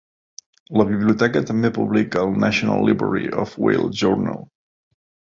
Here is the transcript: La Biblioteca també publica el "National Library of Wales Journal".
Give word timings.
La 0.79 0.85
Biblioteca 0.91 1.41
també 1.49 1.69
publica 1.75 2.23
el 2.27 2.33
"National 2.43 2.81
Library 2.91 3.27
of 3.43 3.53
Wales 3.65 3.93
Journal". 4.01 4.41